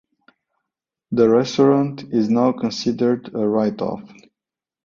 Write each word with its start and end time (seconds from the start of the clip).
The 1.11 1.29
restaurant 1.29 2.05
is 2.11 2.27
now 2.27 2.53
considered 2.53 3.29
a 3.35 3.47
write-off. 3.47 4.01